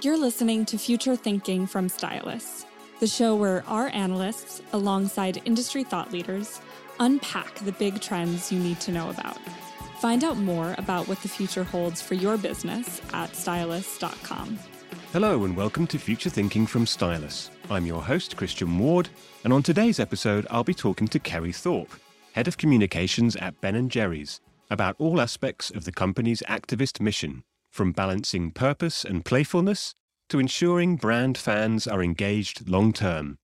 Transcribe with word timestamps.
You're 0.00 0.16
listening 0.16 0.64
to 0.66 0.78
Future 0.78 1.16
Thinking 1.16 1.66
from 1.66 1.88
Stylus, 1.88 2.64
the 3.00 3.08
show 3.08 3.34
where 3.34 3.64
our 3.66 3.88
analysts, 3.88 4.62
alongside 4.72 5.42
industry 5.44 5.82
thought 5.82 6.12
leaders, 6.12 6.60
unpack 7.00 7.52
the 7.56 7.72
big 7.72 8.00
trends 8.00 8.52
you 8.52 8.60
need 8.60 8.78
to 8.82 8.92
know 8.92 9.10
about. 9.10 9.38
Find 10.00 10.22
out 10.22 10.36
more 10.36 10.76
about 10.78 11.08
what 11.08 11.20
the 11.22 11.28
future 11.28 11.64
holds 11.64 12.00
for 12.00 12.14
your 12.14 12.38
business 12.38 13.02
at 13.12 13.34
stylus.com. 13.34 14.60
Hello, 15.12 15.42
and 15.42 15.56
welcome 15.56 15.84
to 15.88 15.98
Future 15.98 16.30
Thinking 16.30 16.64
from 16.64 16.86
Stylus. 16.86 17.50
I'm 17.68 17.84
your 17.84 18.02
host, 18.02 18.36
Christian 18.36 18.78
Ward, 18.78 19.08
and 19.42 19.52
on 19.52 19.64
today's 19.64 19.98
episode, 19.98 20.46
I'll 20.48 20.62
be 20.62 20.74
talking 20.74 21.08
to 21.08 21.18
Kerry 21.18 21.50
Thorpe, 21.52 21.92
Head 22.34 22.46
of 22.46 22.56
Communications 22.56 23.34
at 23.34 23.60
Ben 23.60 23.88
& 23.88 23.90
Jerry's, 23.90 24.40
about 24.70 24.94
all 25.00 25.20
aspects 25.20 25.70
of 25.70 25.84
the 25.84 25.92
company's 25.92 26.40
activist 26.42 27.00
mission, 27.00 27.42
from 27.78 27.92
balancing 27.92 28.50
purpose 28.50 29.04
and 29.04 29.24
playfulness 29.24 29.94
to 30.28 30.40
ensuring 30.40 30.96
brand 30.96 31.38
fans 31.38 31.86
are 31.86 32.02
engaged 32.02 32.68
long 32.68 32.92
term. 32.92 33.38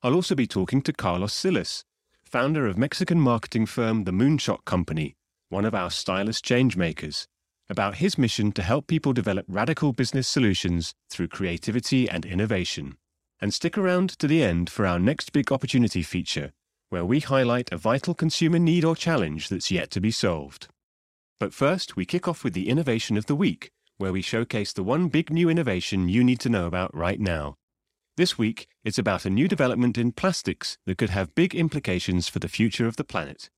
I'll 0.00 0.14
also 0.14 0.36
be 0.36 0.46
talking 0.46 0.80
to 0.82 0.92
Carlos 0.92 1.32
Silis, 1.32 1.82
founder 2.22 2.68
of 2.68 2.78
Mexican 2.78 3.18
marketing 3.18 3.66
firm 3.66 4.04
The 4.04 4.12
Moonshot 4.12 4.64
Company, 4.64 5.16
one 5.48 5.64
of 5.64 5.74
our 5.74 5.90
Stylus 5.90 6.40
changemakers, 6.40 7.26
about 7.68 7.96
his 7.96 8.16
mission 8.16 8.52
to 8.52 8.62
help 8.62 8.86
people 8.86 9.12
develop 9.12 9.44
radical 9.48 9.92
business 9.92 10.28
solutions 10.28 10.94
through 11.10 11.26
creativity 11.26 12.08
and 12.08 12.24
innovation. 12.24 12.96
And 13.40 13.52
stick 13.52 13.76
around 13.76 14.10
to 14.20 14.28
the 14.28 14.40
end 14.40 14.70
for 14.70 14.86
our 14.86 15.00
next 15.00 15.32
big 15.32 15.50
opportunity 15.50 16.04
feature, 16.04 16.52
where 16.90 17.04
we 17.04 17.18
highlight 17.18 17.72
a 17.72 17.76
vital 17.76 18.14
consumer 18.14 18.60
need 18.60 18.84
or 18.84 18.94
challenge 18.94 19.48
that's 19.48 19.72
yet 19.72 19.90
to 19.90 20.00
be 20.00 20.12
solved. 20.12 20.68
But 21.40 21.52
first, 21.52 21.96
we 21.96 22.06
kick 22.06 22.28
off 22.28 22.44
with 22.44 22.54
the 22.54 22.68
innovation 22.68 23.16
of 23.16 23.26
the 23.26 23.34
week, 23.34 23.70
where 23.98 24.12
we 24.12 24.22
showcase 24.22 24.72
the 24.72 24.82
one 24.82 25.08
big 25.08 25.30
new 25.30 25.48
innovation 25.48 26.08
you 26.08 26.24
need 26.24 26.40
to 26.40 26.48
know 26.48 26.66
about 26.66 26.94
right 26.94 27.20
now. 27.20 27.56
This 28.16 28.38
week, 28.38 28.68
it's 28.84 28.98
about 28.98 29.24
a 29.24 29.30
new 29.30 29.48
development 29.48 29.98
in 29.98 30.12
plastics 30.12 30.78
that 30.86 30.98
could 30.98 31.10
have 31.10 31.34
big 31.34 31.54
implications 31.54 32.28
for 32.28 32.38
the 32.38 32.48
future 32.48 32.86
of 32.86 32.96
the 32.96 33.04
planet. 33.04 33.50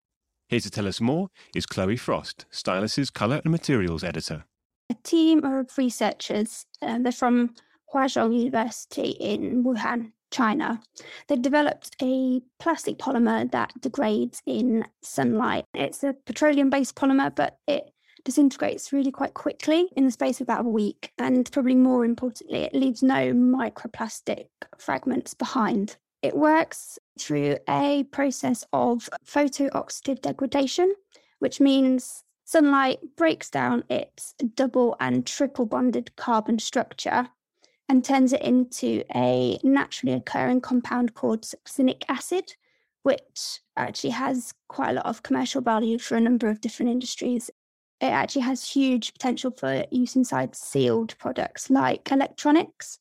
Here 0.48 0.60
to 0.60 0.70
tell 0.70 0.86
us 0.86 1.00
more 1.00 1.28
is 1.54 1.66
Chloe 1.66 1.96
Frost, 1.96 2.46
Stylus's 2.50 3.10
Colour 3.10 3.40
and 3.44 3.50
Materials 3.50 4.04
Editor. 4.04 4.44
A 4.88 4.94
team 5.02 5.44
of 5.44 5.76
researchers, 5.76 6.64
uh, 6.80 6.98
they're 7.00 7.12
from 7.12 7.54
Huazhong 7.92 8.38
University 8.38 9.10
in 9.10 9.64
Wuhan, 9.64 10.12
China. 10.30 10.80
They've 11.28 11.42
developed 11.42 11.96
a 12.00 12.40
plastic 12.58 12.98
polymer 12.98 13.50
that 13.50 13.72
degrades 13.80 14.42
in 14.46 14.84
sunlight. 15.02 15.64
It's 15.74 16.02
a 16.04 16.14
petroleum 16.24 16.70
based 16.70 16.94
polymer, 16.94 17.34
but 17.34 17.58
it 17.66 17.90
disintegrates 18.26 18.92
really 18.92 19.12
quite 19.12 19.32
quickly 19.32 19.88
in 19.96 20.04
the 20.04 20.10
space 20.10 20.40
of 20.40 20.46
about 20.46 20.66
a 20.66 20.68
week. 20.68 21.12
And 21.16 21.50
probably 21.50 21.76
more 21.76 22.04
importantly, 22.04 22.64
it 22.64 22.74
leaves 22.74 23.02
no 23.02 23.32
microplastic 23.32 24.48
fragments 24.76 25.32
behind. 25.32 25.96
It 26.22 26.36
works 26.36 26.98
through 27.18 27.56
a 27.68 28.04
process 28.10 28.66
of 28.72 29.08
photooxidative 29.24 30.20
degradation, 30.20 30.92
which 31.38 31.60
means 31.60 32.24
sunlight 32.44 32.98
breaks 33.16 33.48
down 33.48 33.84
its 33.88 34.34
double 34.54 34.96
and 34.98 35.24
triple 35.24 35.66
bonded 35.66 36.14
carbon 36.16 36.58
structure 36.58 37.28
and 37.88 38.04
turns 38.04 38.32
it 38.32 38.42
into 38.42 39.04
a 39.14 39.58
naturally 39.62 40.14
occurring 40.14 40.60
compound 40.60 41.14
called 41.14 41.42
succinic 41.42 42.02
acid, 42.08 42.54
which 43.04 43.60
actually 43.76 44.10
has 44.10 44.52
quite 44.66 44.90
a 44.90 44.94
lot 44.94 45.06
of 45.06 45.22
commercial 45.22 45.60
value 45.60 45.96
for 45.96 46.16
a 46.16 46.20
number 46.20 46.48
of 46.48 46.60
different 46.60 46.90
industries. 46.90 47.50
It 48.00 48.06
actually 48.06 48.42
has 48.42 48.68
huge 48.68 49.12
potential 49.12 49.50
for 49.50 49.84
use 49.90 50.16
inside 50.16 50.54
sealed 50.54 51.16
products 51.18 51.70
like 51.70 52.10
electronics. 52.10 52.98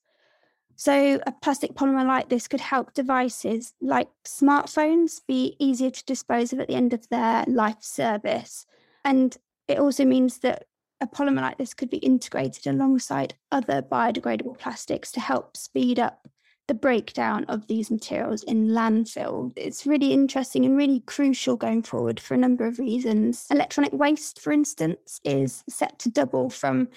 So, 0.77 1.19
a 1.25 1.31
plastic 1.31 1.73
polymer 1.73 2.05
like 2.05 2.29
this 2.29 2.47
could 2.47 2.59
help 2.59 2.93
devices 2.93 3.73
like 3.81 4.09
smartphones 4.25 5.21
be 5.25 5.55
easier 5.59 5.89
to 5.89 6.05
dispose 6.05 6.51
of 6.51 6.59
at 6.59 6.67
the 6.67 6.75
end 6.75 6.93
of 6.93 7.07
their 7.09 7.45
life 7.47 7.81
service. 7.81 8.65
And 9.05 9.37
it 9.67 9.79
also 9.79 10.03
means 10.03 10.39
that 10.39 10.65
a 11.01 11.07
polymer 11.07 11.41
like 11.41 11.57
this 11.57 11.73
could 11.73 11.89
be 11.89 11.97
integrated 11.97 12.67
alongside 12.67 13.35
other 13.51 13.81
biodegradable 13.81 14.57
plastics 14.57 15.11
to 15.13 15.19
help 15.19 15.57
speed 15.57 15.99
up 15.99 16.27
the 16.67 16.73
breakdown 16.73 17.45
of 17.45 17.67
these 17.67 17.91
materials 17.91 18.43
in 18.43 18.69
landfill. 18.69 19.53
It's 19.55 19.85
really 19.85 20.13
interesting 20.13 20.65
and 20.65 20.75
really 20.75 21.01
crucial 21.01 21.55
going 21.55 21.83
forward 21.83 22.19
for 22.19 22.33
a 22.33 22.37
number 22.37 22.65
of 22.65 22.79
reasons. 22.79 23.45
Electronic 23.51 23.93
waste, 23.93 24.39
for 24.39 24.51
instance, 24.51 25.21
is 25.23 25.63
set 25.69 25.99
to 25.99 26.09
double 26.09 26.49
from 26.49 26.87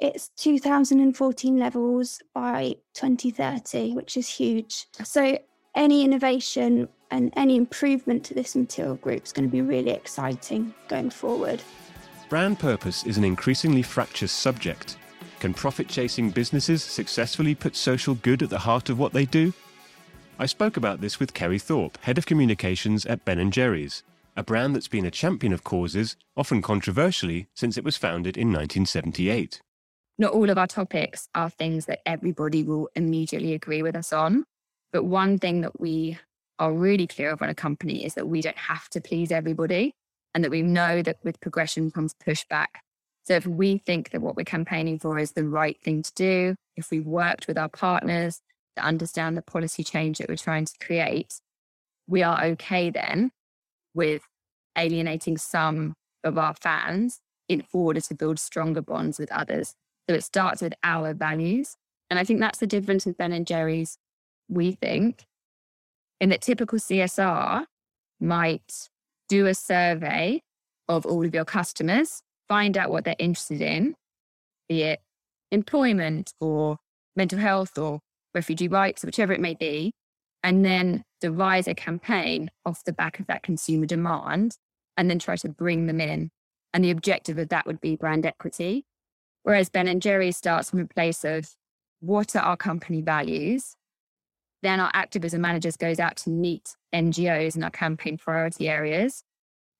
its 0.00 0.28
2014 0.36 1.58
levels 1.58 2.22
by 2.32 2.76
2030, 2.94 3.94
which 3.94 4.16
is 4.16 4.28
huge. 4.28 4.86
So, 5.02 5.38
any 5.74 6.04
innovation 6.04 6.88
and 7.10 7.32
any 7.36 7.56
improvement 7.56 8.24
to 8.24 8.34
this 8.34 8.54
material 8.54 8.96
group 8.96 9.24
is 9.24 9.32
going 9.32 9.48
to 9.48 9.52
be 9.52 9.62
really 9.62 9.90
exciting 9.90 10.74
going 10.88 11.10
forward. 11.10 11.62
Brand 12.28 12.58
purpose 12.58 13.04
is 13.04 13.16
an 13.16 13.24
increasingly 13.24 13.82
fractious 13.82 14.32
subject. 14.32 14.96
Can 15.40 15.54
profit 15.54 15.88
chasing 15.88 16.30
businesses 16.30 16.82
successfully 16.82 17.54
put 17.54 17.76
social 17.76 18.14
good 18.16 18.42
at 18.42 18.50
the 18.50 18.58
heart 18.58 18.90
of 18.90 18.98
what 18.98 19.12
they 19.12 19.24
do? 19.24 19.52
I 20.38 20.46
spoke 20.46 20.76
about 20.76 21.00
this 21.00 21.20
with 21.20 21.34
Kerry 21.34 21.58
Thorpe, 21.60 21.96
Head 22.02 22.18
of 22.18 22.26
Communications 22.26 23.06
at 23.06 23.24
Ben 23.24 23.50
& 23.50 23.52
Jerry's, 23.52 24.02
a 24.36 24.42
brand 24.42 24.74
that's 24.74 24.88
been 24.88 25.04
a 25.04 25.10
champion 25.10 25.52
of 25.52 25.62
causes, 25.64 26.16
often 26.36 26.60
controversially, 26.60 27.46
since 27.54 27.76
it 27.76 27.84
was 27.84 27.96
founded 27.96 28.36
in 28.36 28.48
1978. 28.48 29.60
Not 30.18 30.32
all 30.32 30.50
of 30.50 30.58
our 30.58 30.66
topics 30.66 31.28
are 31.36 31.50
things 31.50 31.86
that 31.86 32.00
everybody 32.04 32.64
will 32.64 32.88
immediately 32.96 33.54
agree 33.54 33.82
with 33.82 33.94
us 33.94 34.12
on. 34.12 34.44
But 34.92 35.04
one 35.04 35.38
thing 35.38 35.60
that 35.60 35.80
we 35.80 36.18
are 36.58 36.72
really 36.72 37.06
clear 37.06 37.30
of 37.30 37.42
on 37.42 37.48
a 37.48 37.54
company 37.54 38.04
is 38.04 38.14
that 38.14 38.26
we 38.26 38.40
don't 38.40 38.58
have 38.58 38.88
to 38.90 39.00
please 39.00 39.30
everybody 39.30 39.92
and 40.34 40.42
that 40.42 40.50
we 40.50 40.62
know 40.62 41.02
that 41.02 41.18
with 41.22 41.40
progression 41.40 41.92
comes 41.92 42.14
pushback. 42.14 42.66
So 43.28 43.34
if 43.34 43.46
we 43.46 43.76
think 43.76 44.08
that 44.12 44.22
what 44.22 44.36
we're 44.36 44.44
campaigning 44.44 44.98
for 44.98 45.18
is 45.18 45.32
the 45.32 45.44
right 45.44 45.78
thing 45.82 46.02
to 46.02 46.12
do, 46.14 46.54
if 46.78 46.90
we've 46.90 47.04
worked 47.04 47.46
with 47.46 47.58
our 47.58 47.68
partners 47.68 48.40
to 48.76 48.82
understand 48.82 49.36
the 49.36 49.42
policy 49.42 49.84
change 49.84 50.16
that 50.16 50.30
we're 50.30 50.36
trying 50.36 50.64
to 50.64 50.72
create, 50.80 51.34
we 52.06 52.22
are 52.22 52.42
okay 52.42 52.88
then 52.88 53.30
with 53.92 54.22
alienating 54.78 55.36
some 55.36 55.92
of 56.24 56.38
our 56.38 56.54
fans 56.54 57.20
in 57.50 57.64
order 57.74 58.00
to 58.00 58.14
build 58.14 58.38
stronger 58.38 58.80
bonds 58.80 59.18
with 59.18 59.30
others. 59.30 59.74
So 60.08 60.16
it 60.16 60.24
starts 60.24 60.62
with 60.62 60.72
our 60.82 61.12
values. 61.12 61.76
And 62.08 62.18
I 62.18 62.24
think 62.24 62.40
that's 62.40 62.60
the 62.60 62.66
difference 62.66 63.04
with 63.04 63.18
Ben 63.18 63.32
and 63.32 63.46
Jerry's, 63.46 63.98
we 64.48 64.72
think, 64.72 65.26
in 66.18 66.30
that 66.30 66.40
typical 66.40 66.78
CSR 66.78 67.66
might 68.20 68.88
do 69.28 69.44
a 69.44 69.54
survey 69.54 70.40
of 70.88 71.04
all 71.04 71.26
of 71.26 71.34
your 71.34 71.44
customers, 71.44 72.22
find 72.48 72.76
out 72.76 72.90
what 72.90 73.04
they're 73.04 73.16
interested 73.18 73.60
in, 73.60 73.94
be 74.68 74.82
it 74.82 75.00
employment 75.50 76.32
or 76.40 76.78
mental 77.16 77.38
health 77.38 77.78
or 77.78 78.00
refugee 78.34 78.68
rights, 78.68 79.04
whichever 79.04 79.32
it 79.32 79.40
may 79.40 79.54
be, 79.54 79.92
and 80.42 80.64
then 80.64 81.02
devise 81.20 81.66
a 81.66 81.74
campaign 81.74 82.50
off 82.64 82.84
the 82.84 82.92
back 82.92 83.18
of 83.18 83.26
that 83.26 83.42
consumer 83.42 83.86
demand 83.86 84.56
and 84.96 85.10
then 85.10 85.18
try 85.18 85.36
to 85.36 85.48
bring 85.48 85.86
them 85.86 86.00
in. 86.00 86.30
And 86.72 86.84
the 86.84 86.90
objective 86.90 87.38
of 87.38 87.48
that 87.48 87.66
would 87.66 87.80
be 87.80 87.96
brand 87.96 88.26
equity. 88.26 88.84
Whereas 89.42 89.70
Ben 89.70 89.88
and 89.88 90.02
Jerry 90.02 90.32
starts 90.32 90.70
from 90.70 90.80
a 90.80 90.86
place 90.86 91.24
of 91.24 91.54
what 92.00 92.36
are 92.36 92.42
our 92.42 92.56
company 92.56 93.00
values? 93.00 93.74
Then 94.62 94.80
our 94.80 94.90
activism 94.92 95.40
managers 95.40 95.76
goes 95.76 95.98
out 95.98 96.16
to 96.18 96.30
meet 96.30 96.76
NGOs 96.94 97.56
in 97.56 97.64
our 97.64 97.70
campaign 97.70 98.18
priority 98.18 98.68
areas 98.68 99.22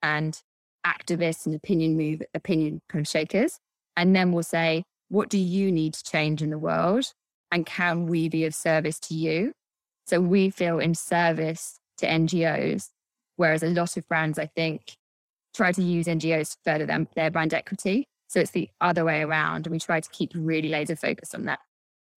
and 0.02 0.40
activists 0.88 1.46
and 1.46 1.54
opinion 1.54 1.96
move 1.96 2.22
opinion 2.34 2.80
kind 2.88 3.04
of 3.04 3.10
shakers. 3.10 3.58
And 3.96 4.14
then 4.14 4.32
we'll 4.32 4.42
say, 4.42 4.84
what 5.08 5.28
do 5.28 5.38
you 5.38 5.72
need 5.72 5.94
to 5.94 6.04
change 6.04 6.42
in 6.42 6.50
the 6.50 6.58
world? 6.58 7.12
And 7.50 7.66
can 7.66 8.06
we 8.06 8.28
be 8.28 8.44
of 8.44 8.54
service 8.54 8.98
to 9.00 9.14
you? 9.14 9.52
So 10.06 10.20
we 10.20 10.50
feel 10.50 10.78
in 10.78 10.94
service 10.94 11.80
to 11.98 12.06
NGOs, 12.06 12.88
whereas 13.36 13.62
a 13.62 13.68
lot 13.68 13.96
of 13.96 14.06
brands, 14.08 14.38
I 14.38 14.46
think, 14.46 14.96
try 15.54 15.72
to 15.72 15.82
use 15.82 16.06
NGOs 16.06 16.50
to 16.50 16.56
further 16.64 16.86
them, 16.86 17.08
their 17.16 17.30
brand 17.30 17.54
equity. 17.54 18.06
So 18.28 18.40
it's 18.40 18.50
the 18.50 18.68
other 18.80 19.04
way 19.04 19.22
around. 19.22 19.66
And 19.66 19.72
we 19.72 19.78
try 19.78 20.00
to 20.00 20.08
keep 20.10 20.32
really 20.34 20.68
laser 20.68 20.96
focused 20.96 21.34
on 21.34 21.44
that. 21.46 21.58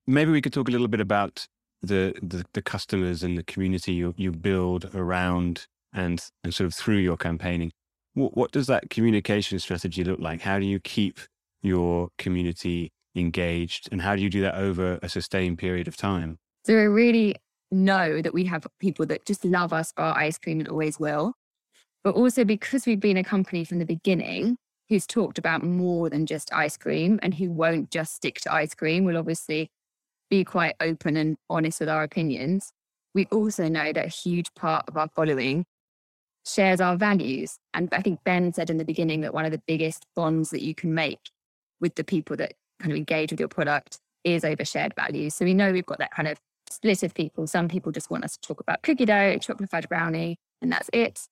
Maybe 0.08 0.32
we 0.32 0.42
could 0.42 0.54
talk 0.54 0.68
a 0.68 0.72
little 0.72 0.88
bit 0.88 1.00
about 1.00 1.48
the, 1.82 2.14
the, 2.22 2.46
the 2.54 2.62
customers 2.62 3.24
and 3.24 3.38
the 3.38 3.44
community 3.44 3.94
you, 3.94 4.14
you 4.18 4.32
build 4.32 4.94
around 4.94 5.68
and, 5.94 6.24
and 6.44 6.54
sort 6.54 6.68
of 6.68 6.74
through 6.74 6.98
your 6.98 7.18
campaigning. 7.18 7.72
What, 8.14 8.36
what 8.36 8.52
does 8.52 8.68
that 8.68 8.90
communication 8.90 9.60
strategy 9.60 10.04
look 10.04 10.20
like? 10.20 10.42
How 10.42 10.60
do 10.60 10.66
you 10.66 10.80
keep 10.80 11.20
your 11.62 12.10
community 12.18 12.92
engaged 13.16 13.90
and 13.92 14.02
how 14.02 14.16
do 14.16 14.22
you 14.22 14.30
do 14.30 14.42
that 14.42 14.56
over 14.56 15.00
a 15.02 15.10
sustained 15.10 15.58
period 15.58 15.88
of 15.88 15.98
time? 15.98 16.40
So 16.66 16.74
we 16.74 16.88
really 16.88 17.36
know 17.72 18.22
that 18.22 18.34
we 18.34 18.46
have 18.46 18.68
people 18.80 19.06
that 19.08 19.26
just 19.26 19.46
love 19.46 19.74
us 19.74 19.92
for 19.92 20.04
our 20.04 20.18
ice 20.18 20.38
cream 20.38 20.60
and 20.60 20.70
always 20.70 21.00
will. 21.00 21.34
But 22.04 22.16
also 22.16 22.44
because 22.44 22.86
we've 22.86 23.00
been 23.00 23.18
a 23.18 23.24
company 23.24 23.64
from 23.64 23.80
the 23.80 23.86
beginning 23.86 24.58
who's 24.90 25.08
talked 25.08 25.38
about 25.38 25.64
more 25.64 26.10
than 26.10 26.26
just 26.26 26.54
ice 26.54 26.76
cream 26.76 27.20
and 27.24 27.34
who 27.34 27.52
won't 27.52 27.92
just 27.92 28.16
stick 28.16 28.42
to 28.42 28.54
ice 28.54 28.74
cream, 28.74 29.06
will 29.06 29.18
obviously 29.18 29.70
be 30.30 30.44
quite 30.44 30.76
open 30.80 31.16
and 31.16 31.38
honest 31.50 31.80
with 31.80 31.90
our 31.90 32.04
opinions, 32.04 32.72
we 33.14 33.26
also 33.26 33.68
know 33.68 33.94
that 33.94 34.06
a 34.06 34.10
huge 34.10 34.54
part 34.56 34.86
of 34.88 34.98
our 34.98 35.10
following 35.16 35.66
shares 36.46 36.82
our 36.82 36.96
values. 36.96 37.58
And 37.74 37.90
I 37.92 38.02
think 38.02 38.24
Ben 38.24 38.54
said 38.54 38.70
in 38.70 38.78
the 38.78 38.86
beginning 38.86 39.22
that 39.22 39.34
one 39.34 39.46
of 39.46 39.52
the 39.52 39.62
biggest 39.68 40.06
bonds 40.16 40.50
that 40.52 40.62
you 40.62 40.74
can 40.74 40.94
make 40.94 41.20
with 41.80 41.96
the 41.96 42.04
people 42.04 42.36
that 42.38 42.54
kind 42.80 42.92
of 42.92 42.98
engage 42.98 43.32
with 43.32 43.40
your 43.40 43.50
product 43.50 44.00
is 44.24 44.44
over 44.44 44.66
shared 44.66 44.94
values. 44.96 45.36
So 45.36 45.46
we 45.46 45.54
know 45.54 45.72
we've 45.72 45.86
got 45.86 46.00
that 46.00 46.12
kind 46.12 46.28
of 46.28 46.38
split 46.70 47.04
of 47.04 47.14
people. 47.14 47.48
Some 47.48 47.68
people 47.68 47.92
just 47.92 48.10
want 48.10 48.24
us 48.24 48.38
to 48.38 48.48
talk 48.48 48.60
about 48.60 48.82
cookie 48.84 49.06
dough, 49.06 49.38
chocolate 49.38 49.70
fudge 49.70 49.90
brownie, 49.90 50.38
and 50.62 50.72
that's 50.72 50.90
it. 50.94 51.28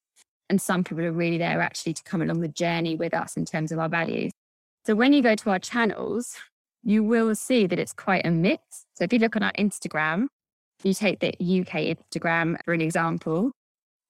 And 0.49 0.61
some 0.61 0.83
people 0.83 1.03
are 1.05 1.11
really 1.11 1.37
there 1.37 1.61
actually 1.61 1.93
to 1.93 2.03
come 2.03 2.21
along 2.21 2.41
the 2.41 2.47
journey 2.47 2.95
with 2.95 3.13
us 3.13 3.37
in 3.37 3.45
terms 3.45 3.71
of 3.71 3.79
our 3.79 3.89
values. 3.89 4.31
So 4.85 4.95
when 4.95 5.13
you 5.13 5.21
go 5.21 5.35
to 5.35 5.49
our 5.51 5.59
channels, 5.59 6.35
you 6.83 7.03
will 7.03 7.35
see 7.35 7.67
that 7.67 7.77
it's 7.77 7.93
quite 7.93 8.25
a 8.25 8.31
mix. 8.31 8.85
So 8.95 9.03
if 9.03 9.13
you 9.13 9.19
look 9.19 9.35
on 9.35 9.43
our 9.43 9.51
Instagram, 9.53 10.27
if 10.79 10.85
you 10.85 10.93
take 10.93 11.19
the 11.19 11.29
UK 11.29 11.97
Instagram 11.97 12.57
for 12.63 12.73
an 12.73 12.81
example, 12.81 13.51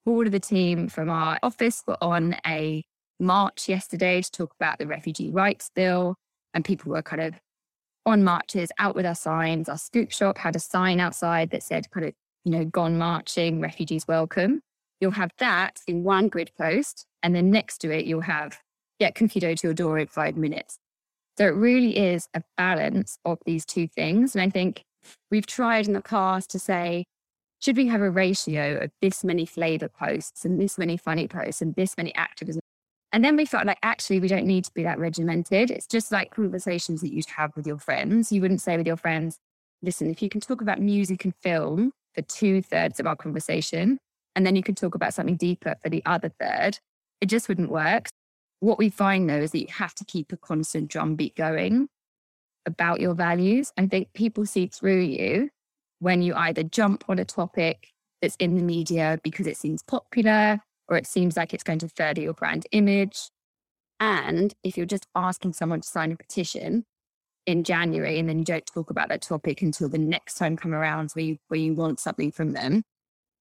all 0.06 0.26
of 0.26 0.32
the 0.32 0.40
team 0.40 0.88
from 0.88 1.10
our 1.10 1.40
office 1.44 1.84
were 1.88 1.98
on 2.02 2.36
a 2.46 2.84
march 3.20 3.68
yesterday 3.68 4.22
to 4.22 4.32
talk 4.32 4.54
about 4.60 4.80
the 4.80 4.88
refugee 4.88 5.30
rights 5.30 5.70
bill. 5.76 6.16
And 6.54 6.66
people 6.66 6.92
were 6.92 7.02
kind 7.02 7.22
of 7.22 7.36
on 8.06 8.24
marches 8.24 8.72
out 8.80 8.96
with 8.96 9.06
our 9.06 9.16
signs. 9.16 9.70
Our 9.70 9.78
scoop 9.78 10.12
shop 10.12 10.38
had 10.38 10.56
a 10.56 10.60
sign 10.60 11.00
outside 11.00 11.52
that 11.52 11.64
said, 11.64 11.92
kind 11.92 12.08
of, 12.08 12.14
you 12.44 12.52
know, 12.52 12.66
gone 12.66 12.98
marching, 12.98 13.62
refugees 13.62 14.08
welcome. 14.08 14.62
You'll 15.00 15.12
have 15.12 15.32
that 15.38 15.80
in 15.88 16.04
one 16.04 16.28
grid 16.28 16.52
post. 16.58 17.06
And 17.22 17.36
then 17.36 17.52
next 17.52 17.80
to 17.80 17.92
it, 17.92 18.06
you'll 18.06 18.22
have 18.22 18.60
get 19.00 19.16
cookie 19.16 19.40
dough 19.40 19.56
to 19.56 19.68
your 19.68 19.74
door 19.74 20.00
in 20.00 20.08
five 20.08 20.36
minutes. 20.36 20.78
So 21.38 21.46
it 21.46 21.56
really 21.56 21.98
is 21.98 22.28
a 22.34 22.42
balance 22.58 23.18
of 23.24 23.38
these 23.46 23.66
two 23.66 23.88
things. 23.88 24.36
And 24.36 24.42
I 24.42 24.50
think 24.50 24.84
we've 25.32 25.46
tried 25.46 25.88
in 25.88 25.94
the 25.94 26.02
past 26.02 26.50
to 26.52 26.60
say, 26.60 27.06
should 27.60 27.78
we 27.78 27.88
have 27.88 28.02
a 28.02 28.10
ratio 28.10 28.78
of 28.78 28.92
this 29.02 29.24
many 29.24 29.46
flavor 29.46 29.90
posts 29.90 30.46
and 30.46 30.60
this 30.60 30.78
many 30.78 30.98
funny 30.98 31.28
posts 31.28 31.62
and 31.62 31.76
this 31.76 31.98
many 31.98 32.16
activism? 32.16 32.62
And 33.12 33.24
then 33.26 33.36
we 33.36 33.46
felt 33.46 33.66
like 33.66 33.80
actually 33.82 34.20
we 34.20 34.28
don't 34.28 34.46
need 34.46 34.66
to 34.66 34.74
be 34.74 34.84
that 34.84 35.00
regimented. 35.00 35.72
It's 35.72 35.88
just 35.88 36.12
like 36.12 36.32
conversations 36.32 37.02
that 37.02 37.12
you'd 37.12 37.26
have 37.28 37.56
with 37.56 37.66
your 37.66 37.80
friends. 37.80 38.32
You 38.32 38.42
wouldn't 38.42 38.62
say 38.62 38.78
with 38.78 38.88
your 38.88 38.98
friends, 38.98 39.38
listen, 39.82 40.10
if 40.10 40.22
you 40.22 40.30
can 40.30 40.42
talk 40.42 40.62
about 40.62 40.80
music 40.80 41.26
and 41.26 41.36
film 41.36 41.92
for 42.14 42.22
two 42.22 42.62
thirds 42.62 43.00
of 43.00 43.08
our 43.08 43.16
conversation, 43.16 43.98
and 44.36 44.46
then 44.46 44.56
you 44.56 44.64
can 44.64 44.76
talk 44.76 44.96
about 44.96 45.14
something 45.14 45.36
deeper 45.36 45.76
for 45.82 45.90
the 45.90 46.04
other 46.06 46.32
third, 46.40 46.80
it 47.20 47.26
just 47.26 47.50
wouldn't 47.50 47.72
work. 47.72 48.08
What 48.62 48.78
we 48.78 48.90
find 48.90 49.30
though 49.30 49.42
is 49.42 49.52
that 49.52 49.60
you 49.60 49.68
have 49.70 49.96
to 49.96 50.06
keep 50.06 50.32
a 50.32 50.38
constant 50.38 50.90
drumbeat 50.90 51.36
going 51.36 51.90
about 52.66 53.02
your 53.02 53.16
values. 53.16 53.74
I 53.78 53.88
think 53.88 54.14
people 54.14 54.46
see 54.46 54.68
through 54.68 55.02
you 55.02 55.50
when 56.00 56.22
you 56.22 56.34
either 56.36 56.64
jump 56.64 57.04
on 57.08 57.20
a 57.20 57.26
topic 57.26 57.92
that's 58.22 58.36
in 58.38 58.56
the 58.56 58.64
media 58.64 59.20
because 59.24 59.48
it 59.48 59.58
seems 59.58 59.84
popular 59.84 60.60
or 60.88 60.98
it 60.98 61.08
seems 61.08 61.38
like 61.38 61.54
it's 61.54 61.64
going 61.64 61.80
to 61.80 61.90
further 61.90 62.22
your 62.22 62.34
brand 62.34 62.66
image. 62.72 63.30
And 64.00 64.54
if 64.64 64.78
you're 64.78 64.86
just 64.86 65.08
asking 65.16 65.54
someone 65.54 65.82
to 65.82 65.88
sign 65.88 66.12
a 66.12 66.16
petition 66.16 66.86
in 67.46 67.64
January 67.64 68.20
and 68.20 68.28
then 68.28 68.40
you 68.40 68.46
don't 68.46 68.66
talk 68.66 68.90
about 68.90 69.10
that 69.10 69.22
topic 69.22 69.62
until 69.62 69.90
the 69.90 69.98
next 69.98 70.36
time 70.36 70.56
come 70.58 70.74
around 70.74 71.12
where 71.12 71.26
you, 71.26 71.38
where 71.48 71.60
you 71.60 71.74
want 71.74 72.00
something 72.00 72.32
from 72.32 72.54
them, 72.54 72.84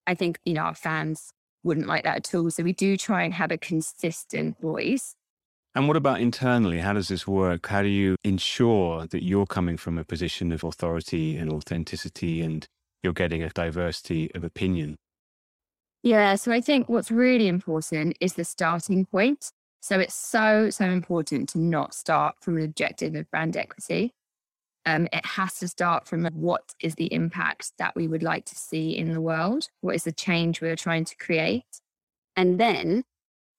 I 0.07 0.15
think, 0.15 0.39
you 0.45 0.55
know, 0.55 0.63
our 0.63 0.75
fans 0.75 1.33
wouldn't 1.63 1.87
like 1.87 2.05
that 2.05 2.17
at 2.17 2.35
all. 2.35 2.51
So 2.51 2.63
we 2.63 2.73
do 2.73 2.97
try 2.97 3.23
and 3.23 3.35
have 3.35 3.53
a 3.53 3.59
consistent 3.59 4.61
voice. 4.61 5.15
And 5.75 5.87
what 5.87 5.97
about 5.97 6.21
internally? 6.21 6.79
How 6.79 6.93
does 6.93 7.09
this 7.09 7.27
work? 7.27 7.67
How 7.67 7.83
do 7.83 7.89
you 7.89 8.17
ensure 8.25 9.07
that 9.07 9.23
you're 9.23 9.47
coming 9.47 9.77
from 9.77 9.99
a 9.99 10.05
position 10.05 10.51
of 10.51 10.65
authority 10.65 11.37
and 11.37 11.53
authenticity 11.53 12.43
and 12.43 12.67
you're 13.03 13.13
getting 13.13 13.43
a 13.43 13.51
diversity 13.51 14.31
of 14.35 14.45
opinion? 14.45 14.97
Yeah, 16.03 16.37
so 16.37 16.53
I 16.53 16.61
think 16.61 16.89
what's 16.89 17.11
really 17.11 17.49
important 17.49 18.17
is 18.21 18.35
the 18.35 18.45
starting 18.45 19.05
point. 19.05 19.51
So 19.81 20.01
it's 20.01 20.15
so, 20.15 20.71
so 20.71 20.85
important 20.85 21.49
to 21.51 21.59
not 21.59 21.95
start 21.95 22.37
from 22.41 22.57
an 22.57 22.65
objective 22.65 23.15
of 23.15 23.31
brand 23.31 23.57
equity. 23.57 24.15
Um, 24.87 25.07
it 25.13 25.25
has 25.25 25.55
to 25.59 25.69
start 25.69 26.09
from 26.09 26.25
what 26.33 26.75
is 26.81 26.95
the 26.95 27.13
impact 27.13 27.73
that 27.79 27.95
we 27.95 28.09
would 28.09 28.23
like 28.23 28.47
to 28.47 28.55
see 28.55 28.97
in 28.97 29.13
the 29.13 29.21
world? 29.21 29.69
What 29.81 29.95
is 29.95 30.05
the 30.05 30.13
change 30.13 30.61
we're 30.61 30.77
trying 30.77 31.05
to 31.05 31.17
create? 31.17 31.81
And 32.37 32.59
then 32.59 33.05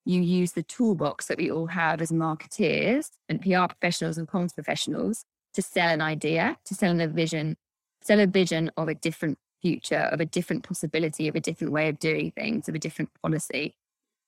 you 0.05 0.21
use 0.21 0.53
the 0.53 0.63
toolbox 0.63 1.27
that 1.27 1.37
we 1.37 1.51
all 1.51 1.67
have 1.67 2.01
as 2.01 2.11
marketeers 2.11 3.09
and 3.27 3.41
PR 3.41 3.65
professionals 3.67 4.17
and 4.17 4.27
comms 4.27 4.53
professionals 4.53 5.25
to 5.53 5.61
sell 5.61 5.89
an 5.89 6.01
idea, 6.01 6.57
to 6.65 6.73
sell 6.73 6.99
a 6.99 7.07
vision, 7.07 7.57
sell 8.01 8.19
a 8.19 8.27
vision 8.27 8.71
of 8.77 8.87
a 8.87 8.95
different 8.95 9.37
future, 9.61 10.09
of 10.11 10.19
a 10.19 10.25
different 10.25 10.63
possibility, 10.63 11.27
of 11.27 11.35
a 11.35 11.39
different 11.39 11.73
way 11.73 11.89
of 11.89 11.99
doing 11.99 12.31
things, 12.31 12.69
of 12.69 12.75
a 12.75 12.79
different 12.79 13.09
policy. 13.21 13.75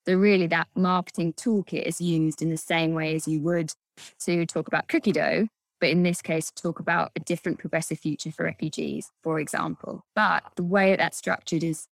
So 0.05 0.15
really 0.15 0.47
that 0.47 0.67
marketing 0.75 1.33
toolkit 1.33 1.83
is 1.83 2.01
used 2.01 2.41
in 2.41 2.49
the 2.49 2.57
same 2.57 2.93
way 2.93 3.15
as 3.15 3.27
you 3.27 3.39
would 3.41 3.73
to 4.19 4.45
talk 4.45 4.67
about 4.67 4.87
cookie 4.87 5.11
dough, 5.11 5.47
but 5.79 5.89
in 5.89 6.03
this 6.03 6.21
case, 6.21 6.51
talk 6.51 6.79
about 6.79 7.11
a 7.15 7.19
different 7.19 7.59
progressive 7.59 7.99
future 7.99 8.31
for 8.31 8.43
refugees, 8.45 9.11
for 9.23 9.39
example. 9.39 10.05
But 10.15 10.43
the 10.55 10.63
way 10.63 10.91
that 10.91 10.99
that's 10.99 11.17
structured 11.17 11.63
is, 11.63 11.87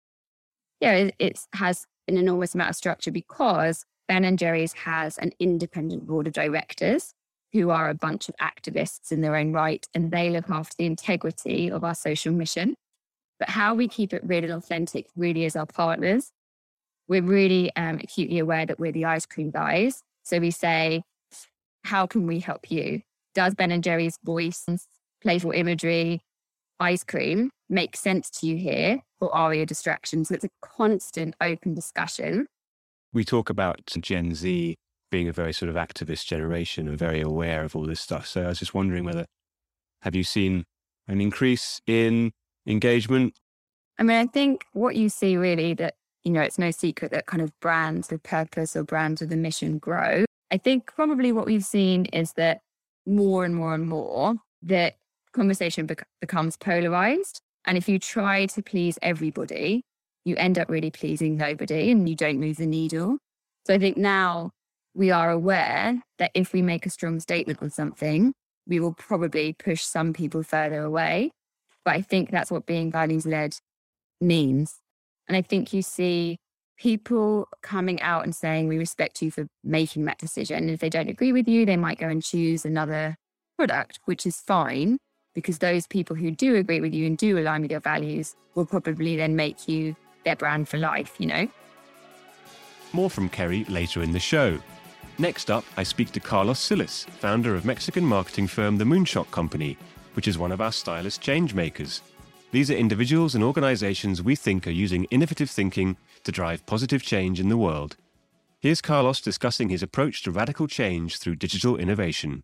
yeah, 0.79 0.93
it, 0.93 1.15
it 1.19 1.39
has 1.53 1.85
an 2.07 2.17
enormous 2.17 2.55
amount 2.55 2.69
of 2.69 2.75
structure 2.75 3.11
because 3.11 3.85
Ben 4.07 4.23
and 4.23 4.39
Jerry's 4.39 4.73
has 4.73 5.17
an 5.17 5.31
independent 5.39 6.07
board 6.07 6.27
of 6.27 6.33
directors 6.33 7.13
who 7.53 7.69
are 7.69 7.89
a 7.89 7.95
bunch 7.95 8.29
of 8.29 8.35
activists 8.37 9.11
in 9.11 9.21
their 9.21 9.35
own 9.35 9.53
right, 9.53 9.87
and 9.93 10.11
they 10.11 10.29
look 10.29 10.49
after 10.49 10.75
the 10.77 10.85
integrity 10.85 11.71
of 11.71 11.83
our 11.83 11.95
social 11.95 12.33
mission. 12.33 12.75
But 13.39 13.49
how 13.49 13.75
we 13.75 13.87
keep 13.87 14.13
it 14.13 14.21
real 14.25 14.43
and 14.43 14.53
authentic 14.53 15.07
really 15.15 15.45
is 15.45 15.55
our 15.55 15.65
partners. 15.65 16.31
We're 17.07 17.21
really 17.21 17.73
um, 17.75 17.95
acutely 17.95 18.39
aware 18.39 18.65
that 18.65 18.79
we're 18.79 18.91
the 18.91 19.05
ice 19.05 19.25
cream 19.25 19.51
guys. 19.51 20.01
So 20.23 20.39
we 20.39 20.51
say, 20.51 21.03
how 21.83 22.05
can 22.05 22.27
we 22.27 22.39
help 22.39 22.69
you? 22.69 23.01
does 23.37 23.53
Ben 23.53 23.71
and 23.71 23.83
Jerry's 23.83 24.17
voice, 24.23 24.65
playful 25.21 25.51
imagery, 25.51 26.21
ice 26.79 27.03
cream 27.03 27.49
make 27.69 27.95
sense 27.97 28.29
to 28.29 28.47
you 28.47 28.57
here, 28.57 29.01
or 29.19 29.33
are 29.35 29.49
they 29.49 29.61
a 29.61 29.65
distraction? 29.65 30.23
So 30.25 30.35
it's 30.35 30.45
a 30.45 30.49
constant 30.61 31.35
open 31.41 31.73
discussion. 31.73 32.47
We 33.13 33.23
talk 33.25 33.49
about 33.49 33.81
Gen 33.99 34.35
Z 34.35 34.75
being 35.11 35.27
a 35.27 35.33
very 35.33 35.53
sort 35.53 35.69
of 35.69 35.75
activist 35.75 36.25
generation 36.25 36.87
and 36.87 36.97
very 36.97 37.21
aware 37.21 37.63
of 37.63 37.75
all 37.75 37.85
this 37.85 38.01
stuff. 38.01 38.27
So 38.27 38.43
I 38.43 38.47
was 38.47 38.59
just 38.59 38.73
wondering 38.73 39.03
whether 39.03 39.25
have 40.01 40.15
you 40.15 40.23
seen 40.23 40.65
an 41.07 41.21
increase 41.21 41.81
in 41.87 42.31
engagement? 42.65 43.33
I 43.97 44.03
mean, 44.03 44.17
I 44.17 44.27
think 44.27 44.65
what 44.73 44.95
you 44.95 45.09
see 45.09 45.37
really 45.37 45.73
that, 45.75 45.95
you 46.23 46.31
know, 46.31 46.41
it's 46.41 46.59
no 46.59 46.71
secret 46.71 47.11
that 47.11 47.25
kind 47.25 47.41
of 47.41 47.57
brands 47.61 48.11
with 48.11 48.23
purpose 48.23 48.75
or 48.75 48.83
brands 48.83 49.21
with 49.21 49.31
a 49.31 49.37
mission 49.37 49.79
grow. 49.79 50.25
I 50.51 50.57
think 50.57 50.93
probably 50.93 51.31
what 51.31 51.45
we've 51.45 51.65
seen 51.65 52.05
is 52.05 52.33
that 52.33 52.61
more 53.05 53.45
and 53.45 53.55
more 53.55 53.73
and 53.73 53.87
more 53.87 54.35
that 54.63 54.95
conversation 55.33 55.85
bec- 55.85 56.07
becomes 56.21 56.57
polarized. 56.57 57.41
And 57.65 57.77
if 57.77 57.89
you 57.89 57.99
try 57.99 58.45
to 58.47 58.61
please 58.61 58.97
everybody, 59.01 59.83
you 60.25 60.35
end 60.37 60.57
up 60.57 60.69
really 60.69 60.91
pleasing 60.91 61.37
nobody 61.37 61.91
and 61.91 62.07
you 62.07 62.15
don't 62.15 62.39
move 62.39 62.57
the 62.57 62.65
needle. 62.65 63.17
So 63.65 63.73
I 63.73 63.79
think 63.79 63.97
now 63.97 64.51
we 64.93 65.11
are 65.11 65.29
aware 65.29 66.01
that 66.17 66.31
if 66.33 66.53
we 66.53 66.61
make 66.61 66.85
a 66.85 66.89
strong 66.89 67.19
statement 67.19 67.61
on 67.61 67.69
something, 67.69 68.33
we 68.67 68.79
will 68.79 68.93
probably 68.93 69.53
push 69.53 69.83
some 69.83 70.13
people 70.13 70.43
further 70.43 70.81
away. 70.81 71.31
But 71.85 71.95
I 71.95 72.01
think 72.01 72.31
that's 72.31 72.51
what 72.51 72.65
being 72.65 72.91
values 72.91 73.25
led 73.25 73.55
means. 74.19 74.79
And 75.27 75.37
I 75.37 75.41
think 75.41 75.73
you 75.73 75.81
see 75.81 76.37
people 76.77 77.47
coming 77.61 78.01
out 78.01 78.23
and 78.23 78.35
saying, 78.35 78.67
we 78.67 78.77
respect 78.77 79.21
you 79.21 79.31
for 79.31 79.47
making 79.63 80.05
that 80.05 80.19
decision. 80.19 80.57
And 80.57 80.69
if 80.69 80.79
they 80.79 80.89
don't 80.89 81.09
agree 81.09 81.31
with 81.31 81.47
you, 81.47 81.65
they 81.65 81.77
might 81.77 81.99
go 81.99 82.07
and 82.07 82.23
choose 82.23 82.65
another 82.65 83.15
product, 83.57 83.99
which 84.05 84.25
is 84.25 84.39
fine 84.39 84.97
because 85.37 85.59
those 85.59 85.85
people 85.85 86.15
who 86.15 86.31
do 86.31 86.55
agree 86.55 86.81
with 86.81 86.95
you 86.95 87.05
and 87.05 87.15
do 87.15 87.37
align 87.37 87.61
with 87.61 87.69
your 87.69 87.79
values 87.79 88.35
will 88.55 88.65
probably 88.65 89.15
then 89.15 89.35
make 89.35 89.67
you 89.67 89.95
their 90.25 90.35
brand 90.35 90.67
for 90.67 90.79
life, 90.79 91.13
you 91.19 91.27
know? 91.27 91.47
More 92.91 93.11
from 93.11 93.29
Kerry 93.29 93.63
later 93.65 94.01
in 94.01 94.13
the 94.13 94.19
show. 94.19 94.57
Next 95.19 95.51
up, 95.51 95.63
I 95.77 95.83
speak 95.83 96.11
to 96.13 96.19
Carlos 96.19 96.57
Silis, 96.57 97.03
founder 97.19 97.53
of 97.53 97.65
Mexican 97.65 98.03
marketing 98.03 98.47
firm 98.47 98.79
The 98.79 98.83
Moonshot 98.83 99.29
Company, 99.29 99.77
which 100.15 100.27
is 100.27 100.39
one 100.39 100.51
of 100.51 100.59
our 100.59 100.71
Stylus 100.71 101.19
changemakers. 101.19 102.01
These 102.49 102.71
are 102.71 102.75
individuals 102.75 103.35
and 103.35 103.43
organizations 103.43 104.23
we 104.23 104.35
think 104.35 104.65
are 104.65 104.71
using 104.71 105.03
innovative 105.11 105.51
thinking 105.51 105.97
to 106.23 106.31
drive 106.31 106.65
positive 106.65 107.03
change 107.03 107.39
in 107.39 107.49
the 107.49 107.57
world. 107.57 107.95
Here's 108.59 108.81
Carlos 108.81 109.21
discussing 109.21 109.69
his 109.69 109.83
approach 109.83 110.23
to 110.23 110.31
radical 110.31 110.65
change 110.65 111.19
through 111.19 111.35
digital 111.35 111.77
innovation. 111.77 112.41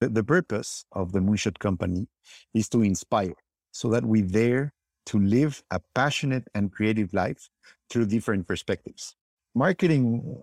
The, 0.00 0.08
the 0.08 0.24
purpose 0.24 0.84
of 0.92 1.12
the 1.12 1.20
Moonshot 1.20 1.58
Company 1.58 2.06
is 2.54 2.68
to 2.70 2.82
inspire 2.82 3.34
so 3.72 3.90
that 3.90 4.04
we 4.04 4.22
dare 4.22 4.72
to 5.06 5.18
live 5.18 5.62
a 5.70 5.80
passionate 5.94 6.46
and 6.54 6.72
creative 6.72 7.12
life 7.12 7.48
through 7.88 8.06
different 8.06 8.46
perspectives. 8.46 9.14
Marketing 9.54 10.42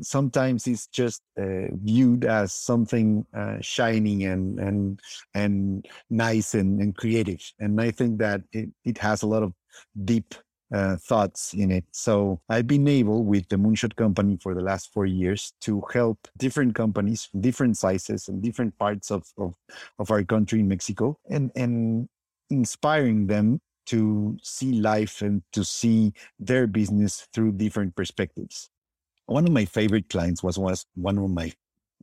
sometimes 0.00 0.66
it's 0.66 0.86
just 0.88 1.22
uh, 1.38 1.66
viewed 1.72 2.24
as 2.24 2.52
something 2.52 3.24
uh, 3.34 3.56
shining 3.60 4.24
and 4.24 4.58
and 4.58 5.00
and 5.34 5.86
nice 6.10 6.54
and, 6.54 6.80
and 6.80 6.96
creative 6.96 7.40
and 7.60 7.80
i 7.80 7.90
think 7.90 8.18
that 8.18 8.40
it, 8.52 8.68
it 8.84 8.98
has 8.98 9.22
a 9.22 9.26
lot 9.26 9.42
of 9.42 9.52
deep 10.04 10.34
uh, 10.72 10.96
thoughts 10.96 11.54
in 11.54 11.70
it 11.70 11.84
so 11.92 12.40
i've 12.48 12.66
been 12.66 12.88
able 12.88 13.24
with 13.24 13.48
the 13.48 13.56
moonshot 13.56 13.94
company 13.96 14.36
for 14.40 14.54
the 14.54 14.60
last 14.60 14.92
four 14.92 15.06
years 15.06 15.52
to 15.60 15.82
help 15.92 16.18
different 16.38 16.74
companies 16.74 17.28
different 17.40 17.76
sizes 17.76 18.28
and 18.28 18.42
different 18.42 18.76
parts 18.78 19.10
of, 19.10 19.24
of, 19.38 19.54
of 19.98 20.10
our 20.10 20.24
country 20.24 20.60
in 20.60 20.68
mexico 20.68 21.16
and 21.30 21.50
and 21.54 22.08
inspiring 22.50 23.26
them 23.26 23.60
to 23.86 24.36
see 24.42 24.80
life 24.80 25.22
and 25.22 25.42
to 25.52 25.64
see 25.64 26.12
their 26.40 26.66
business 26.66 27.28
through 27.32 27.52
different 27.52 27.94
perspectives 27.94 28.68
one 29.26 29.44
of 29.44 29.52
my 29.52 29.64
favorite 29.64 30.08
clients 30.08 30.42
was, 30.42 30.58
was 30.58 30.86
one 30.94 31.18
of 31.18 31.30
my 31.30 31.52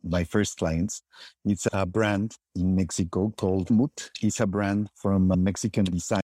my 0.04 0.24
first 0.24 0.58
clients. 0.58 1.02
It's 1.46 1.68
a 1.72 1.86
brand 1.86 2.36
in 2.56 2.76
Mexico 2.76 3.34
called 3.38 3.72
Mut. 3.72 4.12
It's 4.22 4.40
a 4.40 4.48
brand 4.48 4.90
from 4.96 5.32
a 5.32 5.38
Mexican 5.38 5.86
design. 5.86 6.23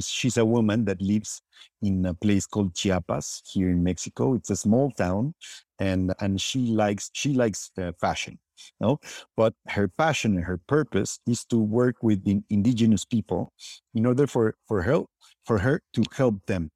She's 0.00 0.36
a 0.36 0.44
woman 0.44 0.84
that 0.86 1.00
lives 1.00 1.42
in 1.82 2.04
a 2.06 2.14
place 2.14 2.46
called 2.46 2.74
Chiapas 2.74 3.42
here 3.52 3.70
in 3.70 3.82
Mexico. 3.82 4.34
It's 4.34 4.50
a 4.50 4.56
small 4.56 4.90
town, 4.92 5.34
and 5.78 6.12
and 6.20 6.40
she 6.40 6.66
likes 6.66 7.10
she 7.12 7.32
likes 7.34 7.70
uh, 7.78 7.92
fashion. 8.00 8.38
You 8.80 8.86
know? 8.86 9.00
But 9.36 9.54
her 9.68 9.88
passion 9.88 10.36
and 10.36 10.44
her 10.44 10.60
purpose 10.68 11.18
is 11.26 11.44
to 11.46 11.58
work 11.58 11.96
with 12.02 12.24
the 12.24 12.40
indigenous 12.50 13.04
people 13.04 13.52
in 13.94 14.06
order 14.06 14.26
for 14.26 14.54
for 14.66 14.82
her 14.82 15.04
for 15.44 15.58
her 15.58 15.80
to 15.94 16.02
help 16.16 16.46
them 16.46 16.70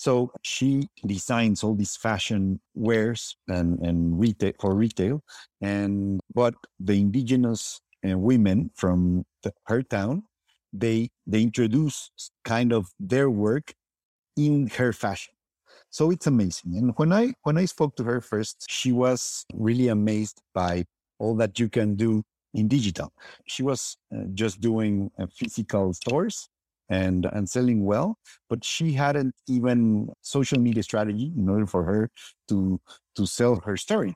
so 0.00 0.32
she 0.40 0.88
designs 1.04 1.62
all 1.62 1.74
these 1.74 1.94
fashion 1.94 2.58
wares 2.72 3.36
and, 3.48 3.78
and 3.80 4.18
retail 4.18 4.52
for 4.58 4.74
retail. 4.74 5.20
And 5.60 6.20
but 6.34 6.54
the 6.78 6.94
indigenous 6.94 7.82
uh, 8.08 8.16
women 8.16 8.70
from 8.74 9.26
the, 9.42 9.52
her 9.66 9.82
town, 9.82 10.22
they 10.72 11.10
they 11.26 11.42
introduce 11.42 12.10
kind 12.44 12.72
of 12.72 12.88
their 12.98 13.30
work 13.30 13.74
in 14.36 14.68
her 14.68 14.92
fashion. 14.92 15.34
So 15.90 16.10
it's 16.10 16.26
amazing. 16.26 16.76
And 16.76 16.92
when 16.96 17.12
I 17.12 17.34
when 17.42 17.58
I 17.58 17.64
spoke 17.64 17.96
to 17.96 18.04
her 18.04 18.20
first, 18.20 18.66
she 18.68 18.92
was 18.92 19.44
really 19.54 19.88
amazed 19.88 20.40
by 20.54 20.84
all 21.18 21.36
that 21.36 21.58
you 21.58 21.68
can 21.68 21.96
do 21.96 22.22
in 22.54 22.68
digital. 22.68 23.12
She 23.46 23.62
was 23.62 23.96
uh, 24.14 24.24
just 24.34 24.60
doing 24.60 25.10
uh, 25.18 25.26
physical 25.32 25.92
stores 25.92 26.48
and 26.88 27.26
and 27.26 27.48
selling 27.48 27.84
well 27.84 28.18
but 28.48 28.64
she 28.64 28.92
hadn't 28.92 29.32
even 29.48 30.08
social 30.22 30.58
media 30.58 30.82
strategy 30.82 31.32
in 31.36 31.48
order 31.48 31.66
for 31.66 31.84
her 31.84 32.10
to 32.48 32.80
to 33.14 33.26
sell 33.26 33.60
her 33.64 33.76
story 33.76 34.14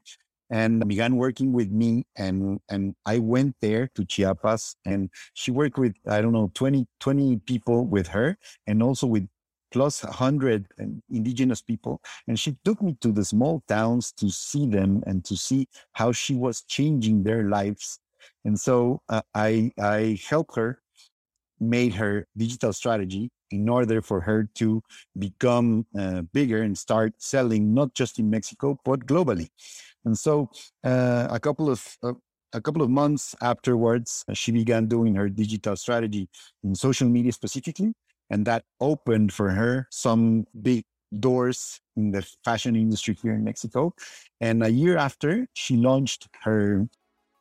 and 0.50 0.86
began 0.88 1.16
working 1.16 1.52
with 1.52 1.70
me 1.70 2.06
and 2.16 2.60
and 2.68 2.94
I 3.06 3.18
went 3.18 3.56
there 3.60 3.88
to 3.94 4.04
Chiapas 4.04 4.76
and 4.84 5.10
she 5.34 5.50
worked 5.50 5.78
with 5.78 5.94
I 6.08 6.20
don't 6.20 6.32
know 6.32 6.50
20 6.54 6.86
20 7.00 7.36
people 7.46 7.86
with 7.86 8.08
her 8.08 8.36
and 8.66 8.82
also 8.82 9.06
with 9.06 9.26
plus 9.72 10.04
100 10.04 10.66
indigenous 11.10 11.60
people 11.60 12.00
and 12.28 12.38
she 12.38 12.56
took 12.64 12.80
me 12.80 12.96
to 13.00 13.10
the 13.10 13.24
small 13.24 13.62
towns 13.66 14.12
to 14.12 14.30
see 14.30 14.66
them 14.66 15.02
and 15.06 15.24
to 15.24 15.36
see 15.36 15.66
how 15.92 16.12
she 16.12 16.34
was 16.34 16.62
changing 16.62 17.24
their 17.24 17.48
lives 17.48 17.98
and 18.44 18.58
so 18.58 19.02
uh, 19.08 19.22
I 19.34 19.72
I 19.80 20.18
helped 20.28 20.56
her 20.56 20.80
made 21.60 21.94
her 21.94 22.26
digital 22.36 22.72
strategy 22.72 23.30
in 23.50 23.68
order 23.68 24.02
for 24.02 24.20
her 24.20 24.48
to 24.54 24.82
become 25.18 25.86
uh, 25.98 26.22
bigger 26.32 26.62
and 26.62 26.76
start 26.76 27.14
selling 27.18 27.72
not 27.72 27.94
just 27.94 28.18
in 28.18 28.28
Mexico 28.28 28.78
but 28.84 29.06
globally. 29.06 29.48
And 30.04 30.18
so 30.18 30.50
uh, 30.84 31.28
a 31.30 31.40
couple 31.40 31.70
of 31.70 31.96
uh, 32.02 32.12
a 32.52 32.60
couple 32.60 32.82
of 32.82 32.90
months 32.90 33.34
afterwards, 33.42 34.24
she 34.32 34.52
began 34.52 34.86
doing 34.86 35.16
her 35.16 35.28
digital 35.28 35.74
strategy 35.74 36.28
in 36.62 36.76
social 36.76 37.08
media 37.08 37.32
specifically, 37.32 37.92
and 38.30 38.46
that 38.46 38.62
opened 38.80 39.32
for 39.32 39.50
her 39.50 39.88
some 39.90 40.46
big 40.62 40.84
doors 41.18 41.80
in 41.96 42.12
the 42.12 42.22
fashion 42.44 42.76
industry 42.76 43.16
here 43.20 43.34
in 43.34 43.42
Mexico. 43.42 43.92
And 44.40 44.62
a 44.62 44.68
year 44.68 44.96
after, 44.96 45.48
she 45.54 45.76
launched 45.76 46.28
her 46.42 46.86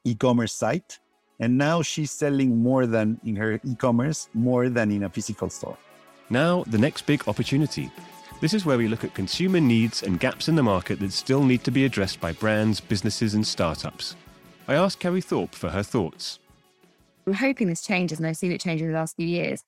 e-commerce 0.03 0.53
site 0.53 0.99
and 1.39 1.57
now 1.57 1.81
she's 1.81 2.11
selling 2.11 2.61
more 2.61 2.85
than 2.85 3.19
in 3.25 3.35
her 3.35 3.59
e 3.63 3.75
commerce, 3.75 4.29
more 4.33 4.69
than 4.69 4.91
in 4.91 5.03
a 5.03 5.09
physical 5.09 5.49
store. 5.49 5.77
Now, 6.29 6.63
the 6.67 6.77
next 6.77 7.05
big 7.05 7.27
opportunity. 7.27 7.91
This 8.43 8.53
is 8.53 8.65
where 8.65 8.77
we 8.77 8.89
look 8.89 9.05
at 9.05 9.13
consumer 9.13 9.61
needs 9.61 10.03
and 10.03 10.19
gaps 10.19 10.49
in 10.49 10.55
the 10.55 10.63
market 10.63 10.99
that 10.99 11.13
still 11.13 11.45
need 11.45 11.63
to 11.63 11.71
be 11.71 11.85
addressed 11.85 12.19
by 12.19 12.33
brands, 12.33 12.81
businesses, 12.81 13.35
and 13.35 13.47
startups. 13.47 14.17
I 14.67 14.73
asked 14.73 14.99
Kerry 14.99 15.21
Thorpe 15.21 15.55
for 15.55 15.69
her 15.69 15.81
thoughts. 15.81 16.39
I'm 17.25 17.31
hoping 17.31 17.69
this 17.69 17.81
changes, 17.81 18.19
and 18.19 18.27
I've 18.27 18.35
seen 18.35 18.51
it 18.51 18.59
change 18.59 18.81
in 18.81 18.87
the 18.87 18.93
last 18.99 19.15
few 19.15 19.25
years. 19.25 19.63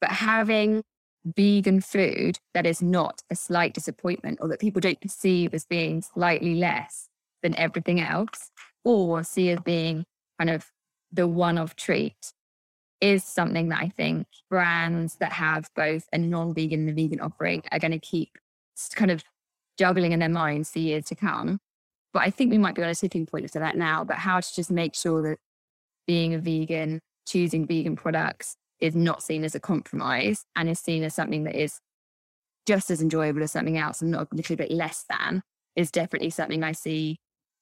But 0.00 0.10
having 0.10 0.84
vegan 1.24 1.80
food 1.80 2.38
that 2.54 2.66
is 2.66 2.80
not 2.80 3.20
a 3.32 3.34
slight 3.34 3.74
disappointment 3.74 4.38
or 4.40 4.46
that 4.46 4.60
people 4.60 4.80
don't 4.80 5.00
perceive 5.00 5.52
as 5.52 5.64
being 5.64 6.00
slightly 6.00 6.54
less 6.54 7.08
than 7.42 7.56
everything 7.56 8.00
else 8.00 8.52
or 8.84 9.24
see 9.24 9.50
as 9.50 9.58
being 9.58 10.04
kind 10.38 10.50
of 10.50 10.66
the 11.10 11.26
one 11.26 11.58
off 11.58 11.74
treat 11.74 12.32
is 13.00 13.24
something 13.24 13.68
that 13.70 13.80
I 13.80 13.88
think 13.88 14.26
brands 14.48 15.16
that 15.16 15.32
have 15.32 15.70
both 15.74 16.06
a 16.12 16.18
non 16.18 16.54
vegan 16.54 16.80
and 16.80 16.90
a 16.90 16.92
vegan 16.92 17.20
offering 17.20 17.62
are 17.72 17.78
going 17.78 17.92
to 17.92 17.98
keep 17.98 18.38
kind 18.94 19.10
of 19.10 19.24
juggling 19.78 20.12
in 20.12 20.20
their 20.20 20.28
minds 20.28 20.70
for 20.70 20.78
years 20.78 21.06
to 21.06 21.14
come. 21.14 21.60
But 22.12 22.22
I 22.22 22.30
think 22.30 22.50
we 22.50 22.58
might 22.58 22.74
be 22.74 22.82
on 22.82 22.88
a 22.88 22.94
tipping 22.94 23.26
point 23.26 23.50
for 23.50 23.60
that 23.60 23.76
now, 23.76 24.04
but 24.04 24.16
how 24.16 24.40
to 24.40 24.54
just 24.54 24.70
make 24.70 24.94
sure 24.94 25.22
that 25.22 25.38
being 26.06 26.34
a 26.34 26.38
vegan, 26.38 27.00
choosing 27.26 27.66
vegan 27.66 27.96
products 27.96 28.56
is 28.80 28.96
not 28.96 29.22
seen 29.22 29.44
as 29.44 29.54
a 29.54 29.60
compromise 29.60 30.44
and 30.56 30.68
is 30.68 30.80
seen 30.80 31.04
as 31.04 31.14
something 31.14 31.44
that 31.44 31.54
is 31.54 31.80
just 32.66 32.90
as 32.90 33.00
enjoyable 33.00 33.42
as 33.42 33.52
something 33.52 33.78
else 33.78 34.02
and 34.02 34.10
not 34.10 34.28
a 34.32 34.34
little 34.34 34.56
bit 34.56 34.70
less 34.70 35.04
than 35.08 35.42
is 35.76 35.90
definitely 35.90 36.30
something 36.30 36.62
I 36.62 36.72
see 36.72 37.18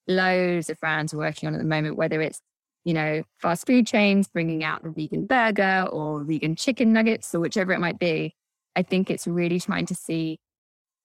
loads 0.07 0.71
of 0.71 0.81
brands 0.81 1.15
working 1.15 1.47
on 1.47 1.55
at 1.55 1.59
the 1.59 1.67
moment, 1.67 1.97
whether 1.97 2.21
it's 2.21 2.41
you 2.89 2.95
know, 2.95 3.23
fast 3.39 3.67
food 3.67 3.87
chains 3.87 4.29
bringing 4.29 4.65
out 4.65 4.83
the 4.83 4.89
vegan 4.89 5.27
burger 5.27 5.87
or 5.93 6.25
vegan 6.25 6.57
chicken 6.57 6.91
nuggets 6.91 7.35
or 7.35 7.41
whichever 7.41 7.73
it 7.73 7.81
might 7.81 7.99
be. 7.99 8.35
I 8.77 8.83
think 8.83 9.11
it's 9.11 9.27
really 9.27 9.61
trying 9.61 9.85
to 9.87 9.95
see 9.95 10.41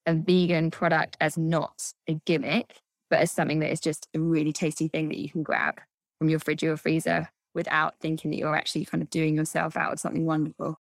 a 0.05 0.13
vegan 0.13 0.71
product 0.71 1.17
as 1.19 1.37
not 1.37 1.91
a 2.07 2.13
gimmick, 2.25 2.79
but 3.09 3.19
as 3.19 3.33
something 3.33 3.59
that 3.59 3.69
is 3.69 3.81
just 3.81 4.07
a 4.15 4.19
really 4.21 4.53
tasty 4.53 4.87
thing 4.87 5.09
that 5.09 5.17
you 5.17 5.29
can 5.29 5.43
grab 5.43 5.81
from 6.19 6.29
your 6.29 6.39
fridge 6.39 6.63
or 6.63 6.77
freezer 6.77 7.27
without 7.53 7.95
thinking 7.99 8.31
that 8.31 8.37
you're 8.37 8.55
actually 8.55 8.85
kind 8.85 9.03
of 9.03 9.09
doing 9.09 9.35
yourself 9.35 9.75
out 9.75 9.91
of 9.91 9.99
something 9.99 10.25
wonderful. 10.25 10.79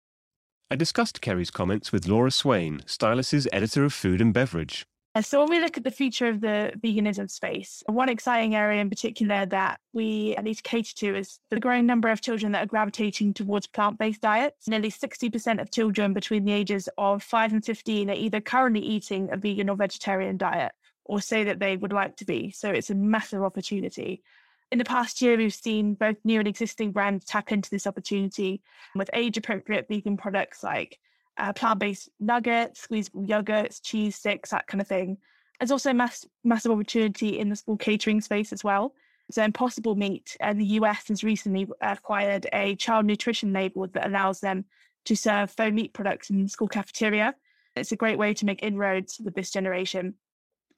I 0.70 0.76
discussed 0.76 1.20
Kerry's 1.20 1.50
comments 1.50 1.90
with 1.90 2.06
Laura 2.06 2.30
Swain, 2.30 2.82
Stylus' 2.86 3.48
editor 3.52 3.82
of 3.84 3.92
food 3.92 4.20
and 4.20 4.32
beverage. 4.32 4.86
So 5.22 5.38
when 5.38 5.48
we 5.48 5.60
look 5.60 5.76
at 5.76 5.84
the 5.84 5.92
future 5.92 6.26
of 6.26 6.40
the 6.40 6.72
veganism 6.82 7.30
space, 7.30 7.84
one 7.86 8.08
exciting 8.08 8.56
area 8.56 8.80
in 8.80 8.90
particular 8.90 9.46
that 9.46 9.78
we 9.92 10.34
need 10.42 10.56
to 10.56 10.62
cater 10.64 10.92
to 10.96 11.16
is 11.16 11.38
the 11.50 11.60
growing 11.60 11.86
number 11.86 12.08
of 12.08 12.20
children 12.20 12.50
that 12.50 12.64
are 12.64 12.66
gravitating 12.66 13.32
towards 13.32 13.68
plant-based 13.68 14.20
diets. 14.20 14.66
Nearly 14.66 14.90
60% 14.90 15.60
of 15.60 15.70
children 15.70 16.14
between 16.14 16.44
the 16.44 16.52
ages 16.52 16.88
of 16.98 17.22
5 17.22 17.52
and 17.52 17.64
15 17.64 18.10
are 18.10 18.14
either 18.14 18.40
currently 18.40 18.80
eating 18.80 19.28
a 19.30 19.36
vegan 19.36 19.70
or 19.70 19.76
vegetarian 19.76 20.36
diet 20.36 20.72
or 21.04 21.20
say 21.20 21.44
that 21.44 21.60
they 21.60 21.76
would 21.76 21.92
like 21.92 22.16
to 22.16 22.24
be. 22.24 22.50
So 22.50 22.70
it's 22.70 22.90
a 22.90 22.96
massive 22.96 23.44
opportunity. 23.44 24.24
In 24.72 24.78
the 24.78 24.84
past 24.84 25.22
year, 25.22 25.36
we've 25.36 25.54
seen 25.54 25.94
both 25.94 26.16
new 26.24 26.40
and 26.40 26.48
existing 26.48 26.90
brands 26.90 27.24
tap 27.24 27.52
into 27.52 27.70
this 27.70 27.86
opportunity 27.86 28.62
with 28.96 29.10
age 29.12 29.36
appropriate 29.36 29.86
vegan 29.88 30.16
products 30.16 30.64
like 30.64 30.98
uh, 31.38 31.52
plant-based 31.52 32.08
nuggets, 32.20 32.80
squeezable 32.82 33.24
yogurts, 33.24 33.80
cheese 33.82 34.16
sticks, 34.16 34.50
that 34.50 34.66
kind 34.66 34.80
of 34.80 34.88
thing. 34.88 35.18
There's 35.58 35.70
also 35.70 35.90
a 35.90 35.94
mass, 35.94 36.26
massive 36.42 36.72
opportunity 36.72 37.38
in 37.38 37.48
the 37.48 37.56
school 37.56 37.76
catering 37.76 38.20
space 38.20 38.52
as 38.52 38.64
well. 38.64 38.94
So 39.30 39.42
Impossible 39.42 39.94
Meat 39.94 40.36
and 40.40 40.60
the 40.60 40.66
US 40.66 41.08
has 41.08 41.24
recently 41.24 41.66
acquired 41.80 42.46
a 42.52 42.76
child 42.76 43.06
nutrition 43.06 43.52
label 43.52 43.86
that 43.88 44.06
allows 44.06 44.40
them 44.40 44.64
to 45.06 45.16
serve 45.16 45.50
faux 45.50 45.72
meat 45.72 45.92
products 45.92 46.30
in 46.30 46.48
school 46.48 46.68
cafeteria. 46.68 47.34
It's 47.76 47.92
a 47.92 47.96
great 47.96 48.18
way 48.18 48.34
to 48.34 48.46
make 48.46 48.62
inroads 48.62 49.20
with 49.22 49.34
this 49.34 49.50
generation. 49.50 50.14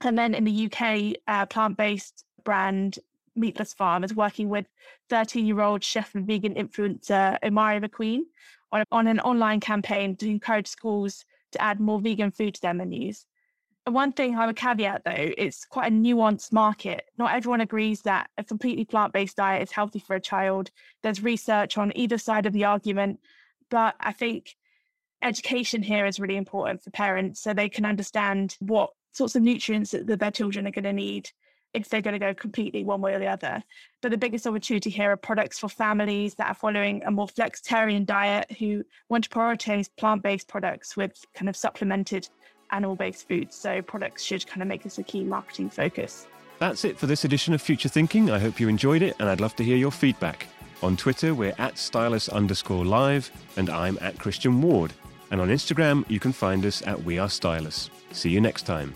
And 0.02 0.18
then 0.18 0.34
in 0.34 0.44
the 0.44 0.70
UK, 0.70 1.16
uh, 1.26 1.46
plant-based 1.46 2.24
brand 2.44 2.98
Meatless 3.34 3.74
Farm 3.74 4.02
is 4.04 4.14
working 4.14 4.48
with 4.48 4.66
13-year-old 5.10 5.84
chef 5.84 6.14
and 6.14 6.26
vegan 6.26 6.54
influencer 6.54 7.38
Omari 7.42 7.80
McQueen 7.80 8.20
on, 8.72 8.84
on 8.92 9.06
an 9.06 9.20
online 9.20 9.60
campaign 9.60 10.16
to 10.16 10.28
encourage 10.28 10.66
schools 10.66 11.24
to 11.52 11.62
add 11.62 11.80
more 11.80 12.00
vegan 12.00 12.30
food 12.30 12.54
to 12.54 12.60
their 12.60 12.74
menus. 12.74 13.24
And 13.86 13.94
one 13.94 14.12
thing 14.12 14.34
I 14.34 14.46
would 14.46 14.56
caveat 14.56 15.02
though, 15.04 15.12
it's 15.16 15.64
quite 15.64 15.92
a 15.92 15.94
nuanced 15.94 16.52
market. 16.52 17.04
Not 17.18 17.34
everyone 17.34 17.60
agrees 17.60 18.02
that 18.02 18.28
a 18.36 18.42
completely 18.42 18.84
plant 18.84 19.12
based 19.12 19.36
diet 19.36 19.62
is 19.62 19.72
healthy 19.72 20.00
for 20.00 20.16
a 20.16 20.20
child. 20.20 20.70
There's 21.02 21.22
research 21.22 21.78
on 21.78 21.92
either 21.96 22.18
side 22.18 22.46
of 22.46 22.52
the 22.52 22.64
argument. 22.64 23.20
But 23.70 23.94
I 24.00 24.12
think 24.12 24.56
education 25.22 25.82
here 25.82 26.06
is 26.06 26.20
really 26.20 26.36
important 26.36 26.82
for 26.82 26.90
parents 26.90 27.40
so 27.40 27.54
they 27.54 27.68
can 27.68 27.84
understand 27.84 28.56
what 28.58 28.90
sorts 29.12 29.36
of 29.36 29.42
nutrients 29.42 29.92
that 29.92 30.18
their 30.18 30.30
children 30.30 30.66
are 30.66 30.72
going 30.72 30.84
to 30.84 30.92
need 30.92 31.30
if 31.76 31.88
they're 31.88 32.02
going 32.02 32.14
to 32.14 32.18
go 32.18 32.34
completely 32.34 32.82
one 32.82 33.00
way 33.00 33.14
or 33.14 33.18
the 33.18 33.26
other. 33.26 33.62
But 34.00 34.10
the 34.10 34.18
biggest 34.18 34.46
opportunity 34.46 34.90
here 34.90 35.12
are 35.12 35.16
products 35.16 35.58
for 35.58 35.68
families 35.68 36.34
that 36.36 36.48
are 36.48 36.54
following 36.54 37.02
a 37.04 37.10
more 37.10 37.26
flexitarian 37.26 38.06
diet 38.06 38.50
who 38.58 38.82
want 39.08 39.24
to 39.24 39.30
prioritize 39.30 39.88
plant 39.96 40.22
based 40.22 40.48
products 40.48 40.96
with 40.96 41.24
kind 41.34 41.48
of 41.48 41.56
supplemented 41.56 42.28
animal 42.72 42.96
based 42.96 43.28
foods. 43.28 43.54
So 43.54 43.82
products 43.82 44.22
should 44.22 44.46
kind 44.46 44.62
of 44.62 44.68
make 44.68 44.82
this 44.82 44.98
a 44.98 45.02
key 45.02 45.22
marketing 45.22 45.70
focus. 45.70 46.26
That's 46.58 46.84
it 46.86 46.98
for 46.98 47.06
this 47.06 47.24
edition 47.24 47.52
of 47.52 47.60
Future 47.60 47.90
Thinking. 47.90 48.30
I 48.30 48.38
hope 48.38 48.58
you 48.58 48.68
enjoyed 48.68 49.02
it, 49.02 49.14
and 49.20 49.28
I'd 49.28 49.42
love 49.42 49.54
to 49.56 49.64
hear 49.64 49.76
your 49.76 49.92
feedback. 49.92 50.46
On 50.82 50.96
Twitter, 50.96 51.34
we're 51.34 51.54
at 51.58 51.76
stylus 51.76 52.28
underscore 52.30 52.84
live, 52.84 53.30
and 53.58 53.68
I'm 53.68 53.98
at 54.00 54.18
Christian 54.18 54.62
Ward. 54.62 54.92
And 55.30 55.40
on 55.40 55.48
Instagram, 55.48 56.08
you 56.08 56.20
can 56.20 56.32
find 56.32 56.64
us 56.64 56.86
at 56.86 57.02
We 57.02 57.18
Are 57.18 57.28
Stylus. 57.28 57.90
See 58.12 58.30
you 58.30 58.40
next 58.40 58.62
time. 58.62 58.94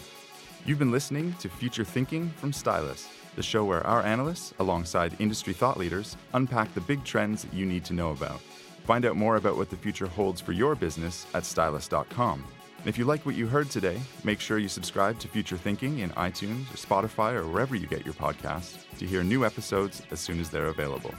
You've 0.67 0.79
been 0.79 0.93
listening 0.93 1.33
to 1.41 1.49
Future 1.49 1.85
Thinking 1.85 2.29
from 2.37 2.53
Stylus, 2.53 3.09
the 3.35 3.43
show 3.43 3.65
where 3.65 3.85
our 3.87 4.03
analysts, 4.03 4.53
alongside 4.59 5.19
industry 5.19 5.55
thought 5.55 5.79
leaders, 5.79 6.19
unpack 6.35 6.75
the 6.75 6.83
big 6.83 7.03
trends 7.03 7.47
you 7.51 7.65
need 7.65 7.83
to 7.87 7.95
know 7.95 8.11
about. 8.11 8.41
Find 8.85 9.07
out 9.07 9.17
more 9.17 9.37
about 9.37 9.57
what 9.57 9.71
the 9.71 9.77
future 9.77 10.07
holds 10.07 10.41
for 10.41 10.53
your 10.53 10.75
business 10.75 11.27
at 11.33 11.47
stylus.com. 11.47 12.45
And 12.79 12.87
if 12.87 12.99
you 12.99 13.07
like 13.07 13.25
what 13.25 13.37
you 13.37 13.47
heard 13.47 13.71
today, 13.71 14.01
make 14.23 14.39
sure 14.39 14.59
you 14.59 14.69
subscribe 14.69 15.19
to 15.21 15.29
Future 15.29 15.57
Thinking 15.57 16.01
in 16.01 16.11
iTunes 16.11 16.73
or 16.73 16.77
Spotify 16.77 17.35
or 17.35 17.47
wherever 17.47 17.75
you 17.75 17.87
get 17.87 18.05
your 18.05 18.15
podcasts 18.15 18.85
to 18.99 19.07
hear 19.07 19.23
new 19.23 19.47
episodes 19.47 20.03
as 20.11 20.21
soon 20.21 20.41
as 20.41 20.51
they're 20.51 20.67
available. 20.67 21.15